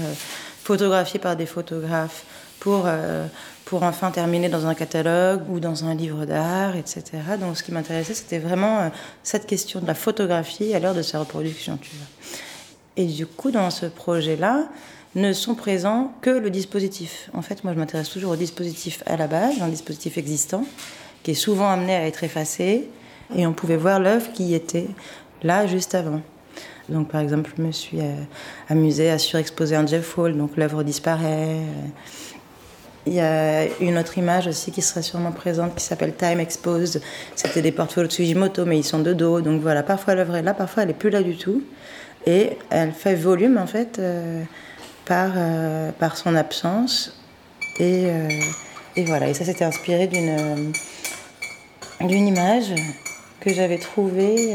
photographiés 0.70 1.20
par 1.20 1.36
des 1.36 1.48
photographes 1.48 2.26
pour, 2.60 2.84
euh, 2.86 3.26
pour 3.66 3.82
enfin 3.82 4.12
terminer 4.12 4.50
dans 4.50 4.68
un 4.68 4.76
catalogue 4.76 5.42
ou 5.50 5.60
dans 5.60 5.84
un 5.84 5.96
livre 5.96 6.26
d'art, 6.26 6.76
etc. 6.76 7.02
Donc, 7.40 7.58
ce 7.58 7.64
qui 7.64 7.72
m'intéressait, 7.72 8.14
c'était 8.14 8.38
vraiment 8.38 8.78
euh, 8.78 8.90
cette 9.24 9.48
question 9.48 9.80
de 9.80 9.88
la 9.88 9.96
photographie 9.96 10.76
à 10.76 10.80
l'heure 10.80 10.94
de 10.94 11.02
sa 11.02 11.18
reproduction. 11.22 11.80
Et 12.98 13.06
du 13.06 13.26
coup, 13.26 13.50
dans 13.50 13.72
ce 13.72 13.88
projet-là, 13.88 14.68
ne 15.16 15.34
sont 15.34 15.56
présents 15.56 16.14
que 16.22 16.30
le 16.30 16.52
dispositif. 16.52 17.32
En 17.34 17.42
fait, 17.42 17.64
moi, 17.64 17.74
je 17.74 17.80
m'intéresse 17.80 18.10
toujours 18.12 18.34
au 18.34 18.36
dispositif 18.36 19.02
à 19.08 19.18
la 19.18 19.26
base, 19.26 19.60
un 19.64 19.70
dispositif 19.70 20.20
existant, 20.20 20.66
qui 21.24 21.32
est 21.32 21.42
souvent 21.48 21.72
amené 21.72 21.96
à 21.96 22.06
être 22.06 22.24
effacé, 22.24 22.88
et 23.36 23.48
on 23.48 23.54
pouvait 23.54 23.78
voir 23.78 24.00
l'œuvre 24.00 24.32
qui 24.34 24.54
était 24.54 24.88
là 25.42 25.66
juste 25.66 25.96
avant. 25.96 26.22
Donc, 26.90 27.10
par 27.10 27.22
exemple, 27.22 27.52
je 27.58 27.62
me 27.62 27.72
suis 27.72 28.00
euh, 28.00 28.16
amusée 28.70 29.10
à 29.10 29.18
surexposer 29.18 29.76
un 29.76 29.86
Jeff 29.86 30.18
Hall, 30.18 30.38
donc 30.38 30.58
l'œuvre 30.58 30.84
disparaît. 30.84 31.48
euh. 31.48 31.88
Il 33.06 33.14
y 33.14 33.22
a 33.22 33.66
une 33.80 33.98
autre 33.98 34.18
image 34.18 34.48
aussi 34.48 34.72
qui 34.72 34.82
sera 34.82 35.02
sûrement 35.02 35.32
présente 35.32 35.74
qui 35.74 35.84
s'appelle 35.84 36.14
Time 36.14 36.40
Exposed. 36.40 37.02
C'était 37.36 37.62
des 37.62 37.72
portfolios 37.72 38.08
de 38.08 38.12
Sugimoto, 38.12 38.66
mais 38.66 38.78
ils 38.78 38.84
sont 38.84 39.00
de 39.00 39.14
dos. 39.14 39.42
Donc 39.42 39.62
voilà, 39.62 39.84
parfois 39.84 40.16
l'œuvre 40.16 40.36
est 40.36 40.42
là, 40.42 40.54
parfois 40.54 40.84
elle 40.84 40.92
est 40.92 40.94
plus 40.94 41.10
là 41.10 41.24
du 41.24 41.36
tout. 41.38 41.64
Et 42.28 42.58
elle 42.70 42.92
fait 42.92 43.16
volume 43.16 43.58
en 43.58 43.66
fait 43.66 43.98
euh, 43.98 44.44
par, 45.06 45.32
par 45.98 46.18
son 46.18 46.36
absence. 46.36 47.20
Et, 47.80 48.10
et 48.98 49.06
voilà, 49.06 49.30
et 49.30 49.34
ça 49.34 49.46
c'était 49.46 49.64
inspiré 49.64 50.06
d'une 50.08 50.74
d'une 52.02 52.28
image 52.28 52.74
que 53.40 53.54
j'avais 53.54 53.78
trouvée 53.78 54.54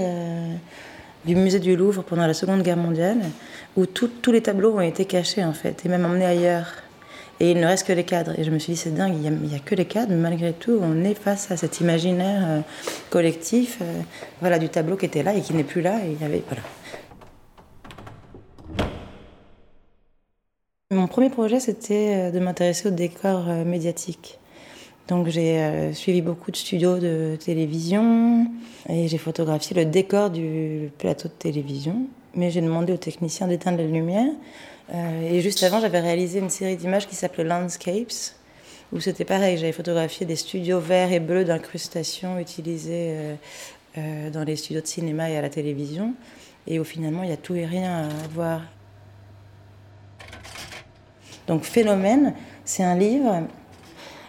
du 1.25 1.37
musée 1.37 1.61
du 1.61 1.76
Louvre 1.76 2.02
pendant 2.02 2.26
la 2.26 2.35
Seconde 2.35 2.62
Guerre 2.62 2.76
mondiale, 2.76 3.19
où 3.76 3.87
tous 3.87 4.33
les 4.33 4.43
tableaux 4.43 4.76
ont 4.76 4.81
été 4.81 5.04
cachés 5.04 5.45
en 5.45 5.52
fait, 5.52 5.85
et 5.85 5.88
même 5.88 6.04
emmenés 6.04 6.26
ailleurs. 6.26 6.66
Et 7.40 7.50
il 7.50 7.61
ne 7.61 7.66
reste 7.66 7.87
que 7.87 7.93
les 7.93 8.04
cadres. 8.04 8.38
Et 8.38 8.45
je 8.45 8.50
me 8.50 8.59
suis 8.59 8.75
dit, 8.75 8.78
c'est 8.78 8.95
dingue, 8.95 9.14
il 9.14 9.31
n'y 9.31 9.57
a, 9.57 9.59
que 9.59 9.75
les 9.75 9.87
cadres, 9.87 10.11
mais 10.11 10.16
malgré 10.16 10.52
tout, 10.52 10.78
on 10.81 11.04
est 11.04 11.14
face 11.14 11.50
à 11.50 11.57
cet 11.57 11.81
imaginaire 11.81 12.43
euh, 12.47 12.61
collectif 13.11 13.78
euh, 13.83 14.00
voilà, 14.40 14.59
du 14.59 14.69
tableau 14.69 14.97
qui 14.97 15.07
était 15.07 15.23
là 15.23 15.35
et 15.35 15.40
qui 15.40 15.52
n'est 15.52 15.64
plus 15.64 15.83
là. 15.83 15.99
Il 16.07 16.21
y 16.21 16.25
avait, 16.25 16.43
voilà. 16.47 16.62
Mon 20.93 21.09
premier 21.09 21.31
projet, 21.31 21.59
c'était 21.59 22.28
euh, 22.28 22.31
de 22.31 22.38
m'intéresser 22.38 22.88
au 22.88 22.93
décor 22.93 23.47
médiatique. 23.66 24.38
Donc 25.08 25.28
j'ai 25.28 25.58
euh, 25.58 25.92
suivi 25.92 26.23
beaucoup 26.23 26.50
de 26.50 26.56
studios 26.56 26.99
de 26.99 27.37
télévision 27.37 28.46
et 28.88 29.06
j'ai 29.06 29.18
photographié 29.18 29.76
le 29.76 29.84
décor 29.84 30.30
du 30.30 30.90
plateau 30.99 31.28
de 31.28 31.34
télévision. 31.34 32.06
Mais 32.34 32.50
j'ai 32.50 32.62
demandé 32.62 32.92
aux 32.92 32.99
techniciens 32.99 33.46
d'éteindre 33.46 33.78
la 33.78 33.87
lumière. 33.87 34.32
Euh, 34.92 35.30
et 35.30 35.40
juste 35.40 35.62
avant, 35.62 35.80
j'avais 35.80 36.00
réalisé 36.00 36.38
une 36.38 36.50
série 36.50 36.76
d'images 36.76 37.06
qui 37.06 37.14
s'appelait 37.14 37.44
Landscapes, 37.44 38.34
où 38.92 39.00
c'était 39.00 39.25
pareil, 39.25 39.56
j'avais 39.56 39.73
photographié 39.73 40.26
des 40.26 40.37
studios 40.37 40.80
verts 40.80 41.12
et 41.12 41.20
bleus 41.20 41.44
d'incrustation 41.44 42.38
utilisés 42.38 43.37
euh, 43.96 44.30
dans 44.30 44.42
les 44.42 44.56
studios 44.56 44.80
de 44.80 44.87
cinéma 44.87 45.30
et 45.30 45.37
à 45.37 45.42
la 45.42 45.50
télévision. 45.50 46.14
Et 46.66 46.80
où 46.80 46.84
finalement, 46.84 47.23
il 47.23 47.28
y 47.28 47.32
a 47.32 47.37
tout 47.37 47.54
et 47.54 47.66
rien 47.66 48.08
à 48.08 48.28
voir. 48.32 48.62
Donc 51.46 51.64
Phénomène, 51.64 52.34
c'est 52.64 52.82
un 52.82 52.96
livre. 52.96 53.46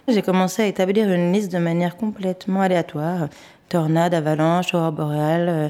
J'ai 0.07 0.21
commencé 0.21 0.61
à 0.61 0.67
établir 0.67 1.11
une 1.11 1.33
liste 1.33 1.51
de 1.51 1.57
manière 1.57 1.97
complètement 1.97 2.61
aléatoire. 2.61 3.27
Tornade, 3.69 4.13
avalanche, 4.13 4.75
aurore 4.75 4.91
boréale, 4.91 5.49
euh, 5.49 5.69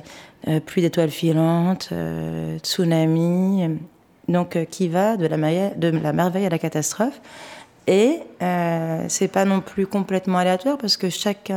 euh, 0.50 0.60
pluie 0.60 0.82
d'étoiles 0.82 1.10
filantes, 1.10 1.90
euh, 1.94 2.60
tsunami. 2.60 3.80
Donc 4.28 4.58
qui 4.72 4.90
va 4.90 5.16
de 5.16 5.28
la, 5.28 5.38
merveille 5.38 6.46
à 6.46 6.50
la 6.50 6.60
catastrophe. 6.60 7.22
Et 7.88 8.20
c'est 9.08 9.28
pas 9.28 9.46
non 9.46 9.62
plus 9.62 9.86
complètement 9.86 10.40
aléatoire 10.40 10.80
parce 10.80 10.98
que 10.98 11.10
chaque 11.10 11.52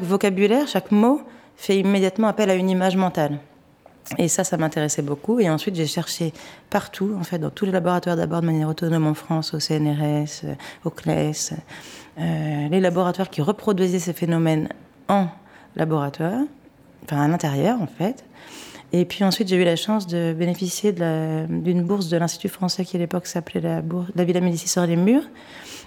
vocabulaire, 0.00 0.68
chaque 0.68 0.92
mot 0.92 1.20
fait 1.56 1.76
immédiatement 1.76 2.28
appel 2.28 2.48
à 2.50 2.54
une 2.54 2.70
image 2.70 2.96
mentale. 2.96 3.40
Et 4.16 4.28
ça, 4.28 4.44
ça 4.44 4.56
m'intéressait 4.56 5.02
beaucoup. 5.02 5.38
Et 5.40 5.50
ensuite, 5.50 5.74
j'ai 5.74 5.86
cherché 5.86 6.32
partout, 6.70 7.14
en 7.18 7.24
fait, 7.24 7.38
dans 7.38 7.50
tous 7.50 7.66
les 7.66 7.72
laboratoires 7.72 8.16
d'abord 8.16 8.40
de 8.40 8.46
manière 8.46 8.68
autonome 8.68 9.06
en 9.06 9.14
France, 9.14 9.52
au 9.52 9.60
CNRS, 9.60 10.44
euh, 10.44 10.54
au 10.84 10.90
CLES, 10.90 11.52
euh, 12.18 12.68
les 12.68 12.80
laboratoires 12.80 13.28
qui 13.28 13.42
reproduisaient 13.42 13.98
ces 13.98 14.12
phénomènes 14.14 14.68
en 15.08 15.28
laboratoire, 15.76 16.42
enfin 17.04 17.22
à 17.22 17.28
l'intérieur, 17.28 17.80
en 17.82 17.86
fait. 17.86 18.24
Et 18.92 19.04
puis 19.04 19.22
ensuite, 19.22 19.48
j'ai 19.48 19.56
eu 19.56 19.64
la 19.64 19.76
chance 19.76 20.06
de 20.06 20.32
bénéficier 20.32 20.92
d'une 20.92 21.82
bourse 21.82 22.08
de 22.08 22.16
l'Institut 22.16 22.48
français 22.48 22.84
qui 22.84 22.96
à 22.96 22.98
l'époque 22.98 23.26
s'appelait 23.26 23.60
la, 23.60 23.82
la 24.14 24.24
Villa 24.24 24.40
Médicis 24.40 24.68
sur 24.68 24.86
les 24.86 24.96
murs. 24.96 25.24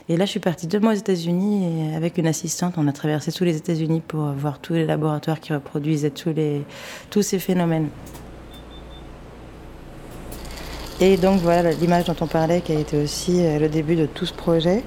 Et 0.08 0.18
là, 0.18 0.26
je 0.26 0.32
suis 0.32 0.40
partie 0.40 0.68
deux 0.68 0.80
mois 0.80 0.92
aux 0.92 0.96
États-Unis 0.96 1.92
et 1.92 1.96
avec 1.96 2.18
une 2.18 2.28
assistante, 2.28 2.76
on 2.78 2.88
a 2.88 2.92
traversé 2.92 3.32
tous 3.32 3.44
les 3.44 3.58
États-Unis 3.58 4.02
pour 4.08 4.26
voir 4.34 4.60
tous 4.60 4.74
les 4.74 4.86
laboratoires 4.86 5.40
qui 5.40 5.54
reproduisaient 5.54 6.12
tous 6.12 7.22
ces 7.22 7.40
phénomènes. 7.40 7.90
Et 11.00 11.18
donc 11.18 11.42
voilà 11.42 11.72
l'image 11.72 12.06
dont 12.06 12.16
on 12.22 12.28
parlait 12.28 12.62
qui 12.62 12.74
a 12.74 12.80
été 12.80 12.96
aussi 12.96 13.44
euh, 13.44 13.58
le 13.58 13.70
début 13.70 13.96
de 13.96 14.06
tout 14.06 14.28
ce 14.28 14.34
projet. 14.34 14.84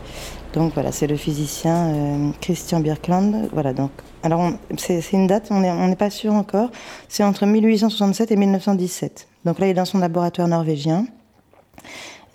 Donc 0.54 0.72
voilà, 0.74 0.92
c'est 0.92 1.06
le 1.08 1.16
physicien 1.16 1.88
euh, 1.94 2.30
Christian 2.40 2.80
Birkeland. 2.80 3.48
Voilà 3.52 3.72
donc. 3.72 3.90
Alors 4.22 4.52
c'est 4.78 5.02
une 5.12 5.26
date, 5.26 5.48
on 5.50 5.60
n'est 5.60 5.70
on 5.70 5.92
pas 5.94 6.10
sûr 6.10 6.32
encore. 6.32 6.70
C'est 7.08 7.24
entre 7.24 7.44
1867 7.44 8.30
et 8.30 8.36
1917. 8.36 9.28
Donc 9.44 9.58
là, 9.58 9.66
il 9.66 9.70
est 9.70 9.74
dans 9.74 9.84
son 9.84 9.98
laboratoire 9.98 10.46
norvégien. 10.48 11.06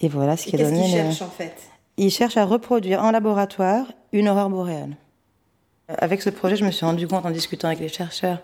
Et 0.01 0.09
voilà 0.09 0.35
ce 0.37 0.45
qui 0.45 0.51
qu'est-ce 0.51 0.63
donné. 0.63 0.83
qu'il 0.83 0.91
le- 0.97 1.03
cherche 1.03 1.21
en 1.21 1.29
fait? 1.29 1.55
Il 1.97 2.11
cherche 2.11 2.37
à 2.37 2.45
reproduire 2.45 3.03
en 3.03 3.11
laboratoire 3.11 3.85
une 4.13 4.29
aurore 4.29 4.49
boréale. 4.49 4.95
Euh, 5.89 5.95
Avec 5.97 6.21
ce 6.21 6.29
projet, 6.29 6.55
je 6.55 6.63
me 6.65 6.71
suis 6.71 6.85
rendu 6.85 7.07
compte 7.07 7.25
en 7.25 7.31
discutant 7.31 7.67
avec 7.67 7.79
les 7.79 7.89
chercheurs 7.89 8.39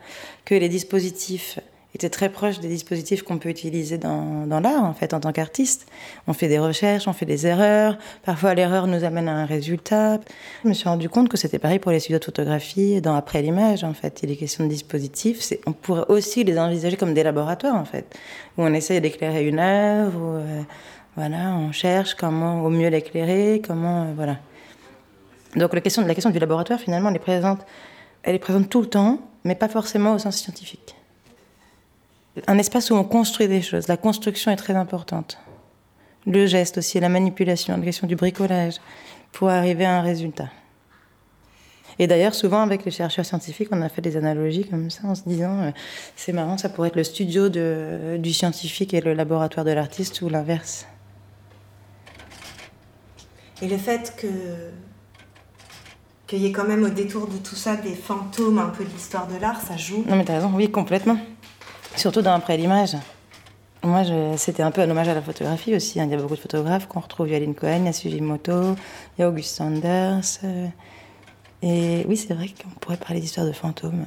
que 0.46 0.56
les 0.56 0.68
dispositifs 0.70 1.60
étaient 1.96 2.10
très 2.10 2.30
proches 2.30 2.60
des 2.60 2.68
dispositifs 2.68 3.24
qu'on 3.24 3.38
peut 3.38 3.50
utiliser 3.50 3.98
dans, 3.98 4.46
l'art, 4.48 4.84
en 4.84 4.94
fait, 4.94 5.14
en 5.14 5.20
tant 5.20 5.32
qu'artiste. 5.32 5.88
On 6.28 6.34
fait 6.34 6.48
des 6.48 6.60
recherches, 6.60 7.08
on 7.08 7.14
fait 7.14 7.26
des 7.26 7.48
erreurs. 7.48 7.98
Parfois, 8.24 8.54
l'erreur 8.54 8.88
nous 8.88 9.04
amène 9.04 9.30
à 9.30 9.36
un 9.36 9.46
résultat. 9.46 10.20
Je 10.64 10.70
me 10.70 10.74
suis 10.74 10.90
rendu 10.90 11.10
compte 11.10 11.30
que 11.30 11.38
c'était 11.38 11.60
pareil 11.60 11.80
pour 11.80 11.92
les 11.92 12.00
studios 12.00 12.20
de 12.20 12.26
photographie, 12.26 13.02
dans 13.02 13.16
Après 13.16 13.42
l'image, 13.42 13.84
en 13.84 13.94
fait. 13.94 14.22
Il 14.24 14.32
est 14.32 14.36
question 14.36 14.66
de 14.66 14.70
dispositifs. 14.70 15.54
On 15.66 15.72
pourrait 15.72 16.06
aussi 16.10 16.44
les 16.44 16.60
envisager 16.60 16.98
comme 16.98 17.14
des 17.14 17.24
laboratoires, 17.24 17.76
en 17.76 17.86
fait, 17.86 18.18
où 18.58 18.64
on 18.64 18.74
essaye 18.74 19.00
d'éclairer 19.00 19.48
une 19.48 19.60
œuvre, 19.60 20.20
où, 20.20 20.36
euh, 20.36 20.62
voilà, 21.16 21.56
on 21.56 21.72
cherche 21.72 22.16
comment 22.16 22.64
au 22.64 22.70
mieux 22.70 22.90
l'éclairer, 22.90 23.62
comment, 23.66 24.04
euh, 24.04 24.14
voilà. 24.16 24.38
Donc 25.56 25.74
la 25.74 25.80
question, 25.80 26.06
la 26.06 26.14
question 26.14 26.30
du 26.30 26.40
laboratoire, 26.40 26.80
finalement, 26.80 27.10
elle 27.10 27.16
est 27.16 27.20
présente, 27.20 27.60
elle 28.24 28.36
est 28.36 28.40
présente 28.40 28.70
tout 28.70 28.82
le 28.82 28.88
temps, 28.88 29.20
mais 29.46 29.56
pas 29.56 29.70
forcément 29.70 30.14
au 30.14 30.20
sens 30.20 30.36
scientifique. 30.36 30.95
Un 32.48 32.58
espace 32.58 32.92
où 32.92 32.96
on 32.96 33.04
construit 33.04 33.48
des 33.48 33.62
choses. 33.62 33.88
La 33.88 33.98
construction 33.98 34.52
est 34.52 34.56
très 34.58 34.76
importante. 34.76 35.38
Le 36.28 36.46
geste 36.48 36.80
aussi, 36.80 37.00
la 37.00 37.10
manipulation, 37.10 37.78
la 37.78 37.84
question 37.84 38.08
du 38.08 38.16
bricolage, 38.16 38.76
pour 39.32 39.50
arriver 39.50 39.86
à 39.86 39.98
un 39.98 40.02
résultat. 40.02 40.50
Et 41.98 42.08
d'ailleurs, 42.08 42.36
souvent 42.36 42.62
avec 42.62 42.84
les 42.84 42.92
chercheurs 42.92 43.26
scientifiques, 43.26 43.70
on 43.72 43.82
a 43.82 43.88
fait 43.88 44.02
des 44.02 44.18
analogies 44.18 44.68
comme 44.68 44.90
ça, 44.90 45.08
en 45.08 45.16
se 45.16 45.22
disant, 45.26 45.62
euh, 45.62 45.72
c'est 46.18 46.34
marrant, 46.34 46.58
ça 46.58 46.68
pourrait 46.68 46.90
être 46.90 46.98
le 46.98 47.06
studio 47.06 47.48
de- 47.48 48.18
du 48.20 48.34
scientifique 48.34 48.94
et 48.94 49.00
le 49.00 49.14
laboratoire 49.14 49.66
de 49.66 49.72
l'artiste, 49.72 50.22
ou 50.22 50.28
l'inverse. 50.28 50.88
Et 53.62 53.68
le 53.70 53.78
fait 53.78 54.14
que 54.18 54.28
qu'il 56.28 56.40
y 56.42 56.48
ait 56.48 56.52
quand 56.52 56.68
même 56.68 56.84
au 56.84 56.90
détour 56.90 57.28
de 57.28 57.38
tout 57.38 57.56
ça 57.56 57.76
des 57.76 57.94
fantômes 57.94 58.58
un 58.58 58.70
peu 58.70 58.84
de 58.84 58.90
l'histoire 58.90 59.28
de 59.28 59.38
l'art, 59.40 59.62
ça 59.62 59.78
joue? 59.78 60.04
Non, 60.08 60.16
mais 60.16 60.26
t'as 60.26 60.34
raison, 60.36 60.52
oui, 60.56 60.72
complètement. 60.72 61.18
Surtout 61.96 62.22
dans 62.22 62.34
Après 62.34 62.58
l'image. 62.58 62.96
Moi, 63.84 64.02
c'était 64.38 64.64
un 64.64 64.72
peu 64.72 64.82
un 64.82 64.90
hommage 64.90 65.08
à 65.08 65.14
la 65.14 65.22
photographie 65.22 65.76
aussi. 65.76 66.00
Hein. 66.00 66.06
Il 66.06 66.12
y 66.12 66.14
a 66.16 66.18
beaucoup 66.18 66.36
de 66.36 66.40
photographes 66.40 66.88
qu'on 66.88 67.00
retrouve. 67.00 67.28
Il 67.28 67.34
y 67.34 67.36
a 67.36 67.40
Lynn 67.40 67.54
Cohen, 67.54 67.82
il 67.82 67.86
y 67.86 67.90
a 67.90 67.94
Sugimoto, 67.94 68.76
il 69.18 69.22
y 69.22 69.24
a 69.24 69.30
August 69.30 69.56
Sanders. 69.56 70.40
Euh. 70.44 70.68
Et 71.62 72.04
oui, 72.08 72.18
c'est 72.18 72.34
vrai 72.34 72.48
qu'on 72.48 72.70
pourrait 72.80 72.98
parler 72.98 73.20
d'histoire 73.20 73.46
de 73.46 73.52
fantômes. 73.52 74.06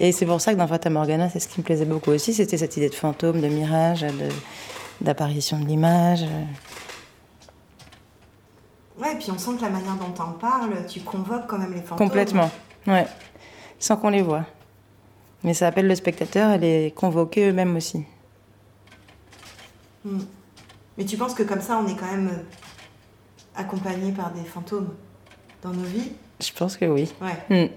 Et 0.00 0.12
c'est 0.12 0.26
pour 0.26 0.40
ça 0.40 0.52
que 0.52 0.58
dans 0.58 0.66
Fata 0.66 0.88
Morgana, 0.90 1.28
c'est 1.28 1.40
ce 1.40 1.48
qui 1.48 1.60
me 1.60 1.64
plaisait 1.64 1.84
beaucoup 1.84 2.10
aussi. 2.10 2.32
C'était 2.32 2.56
cette 2.56 2.76
idée 2.76 2.88
de 2.88 2.94
fantôme, 2.94 3.40
de 3.40 3.48
mirage, 3.48 4.04
d'apparition 5.00 5.58
de 5.58 5.66
l'image. 5.66 6.24
Ouais, 8.98 9.12
et 9.12 9.16
puis 9.16 9.30
on 9.30 9.38
sent 9.38 9.52
que 9.58 9.62
la 9.62 9.70
manière 9.70 9.96
dont 9.96 10.10
t'en 10.10 10.32
parles, 10.32 10.86
tu 10.88 11.00
convoques 11.00 11.46
quand 11.46 11.58
même 11.58 11.72
les 11.72 11.82
fantômes. 11.82 12.08
Complètement, 12.08 12.50
ouais. 12.86 13.06
Sans 13.78 13.96
qu'on 13.96 14.10
les 14.10 14.22
voit. 14.22 14.44
Mais 15.44 15.54
ça 15.54 15.66
appelle 15.66 15.88
le 15.88 15.94
spectateur 15.94 16.50
à 16.50 16.56
les 16.56 16.92
convoquer 16.94 17.48
eux-mêmes 17.48 17.76
aussi. 17.76 18.04
Hmm. 20.04 20.20
Mais 20.96 21.04
tu 21.04 21.16
penses 21.16 21.34
que 21.34 21.42
comme 21.42 21.60
ça, 21.60 21.78
on 21.78 21.86
est 21.86 21.96
quand 21.96 22.10
même 22.10 22.28
euh, 22.28 22.42
accompagné 23.56 24.12
par 24.12 24.32
des 24.32 24.44
fantômes 24.44 24.94
dans 25.62 25.70
nos 25.70 25.84
vies? 25.84 26.12
Je 26.40 26.52
pense 26.52 26.76
que 26.76 26.84
oui. 26.84 27.12
Ouais. 27.20 27.68
Hmm. 27.68 27.72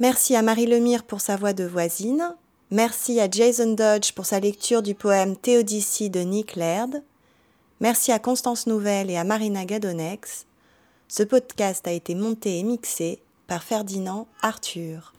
Merci 0.00 0.36
à 0.36 0.42
Marie 0.42 0.66
Lemire 0.66 1.02
pour 1.02 1.20
sa 1.20 1.36
voix 1.36 1.52
de 1.52 1.64
voisine. 1.64 2.36
Merci 2.70 3.18
à 3.18 3.28
Jason 3.28 3.72
Dodge 3.72 4.12
pour 4.12 4.26
sa 4.26 4.38
lecture 4.38 4.82
du 4.82 4.94
poème 4.94 5.36
Théodicie 5.36 6.10
de 6.10 6.20
Nick 6.20 6.54
Laird. 6.54 7.02
Merci 7.80 8.10
à 8.10 8.18
Constance 8.18 8.66
Nouvelle 8.66 9.08
et 9.08 9.16
à 9.16 9.22
Marina 9.22 9.64
Gadonex. 9.64 10.46
Ce 11.06 11.22
podcast 11.22 11.86
a 11.86 11.92
été 11.92 12.16
monté 12.16 12.58
et 12.58 12.64
mixé 12.64 13.22
par 13.46 13.62
Ferdinand 13.62 14.26
Arthur. 14.42 15.12